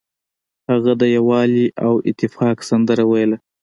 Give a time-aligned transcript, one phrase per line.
[0.69, 3.37] هغه د یووالي او اتفاق سندره ویله.